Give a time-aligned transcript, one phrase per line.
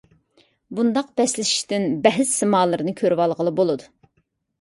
[0.77, 3.87] بۇنداق بەسلىشىشتىن بەھىس سىمالىرىنى كۆرۈۋالغىلى بولىدۇ.